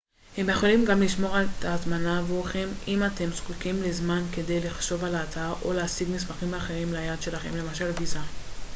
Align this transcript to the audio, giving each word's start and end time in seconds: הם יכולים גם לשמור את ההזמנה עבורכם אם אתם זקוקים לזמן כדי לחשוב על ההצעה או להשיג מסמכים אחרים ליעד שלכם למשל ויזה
הם 0.37 0.49
יכולים 0.49 0.85
גם 0.85 1.01
לשמור 1.01 1.41
את 1.41 1.65
ההזמנה 1.65 2.19
עבורכם 2.19 2.67
אם 2.87 3.01
אתם 3.05 3.29
זקוקים 3.29 3.83
לזמן 3.83 4.21
כדי 4.33 4.59
לחשוב 4.59 5.03
על 5.03 5.15
ההצעה 5.15 5.53
או 5.65 5.73
להשיג 5.73 6.07
מסמכים 6.11 6.53
אחרים 6.53 6.93
ליעד 6.93 7.21
שלכם 7.21 7.55
למשל 7.55 7.91
ויזה 7.99 8.19